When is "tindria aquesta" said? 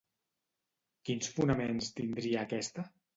1.99-2.87